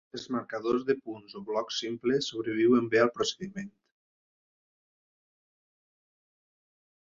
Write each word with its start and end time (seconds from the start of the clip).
Els 0.17 0.23
marcadors 0.35 0.85
de 0.85 0.93
punts 1.09 1.35
o 1.39 1.41
blocs 1.49 1.77
simples 1.81 2.29
sobreviuen 2.31 2.89
bé 2.95 3.03
el 3.03 3.11
procediment. 3.19 3.69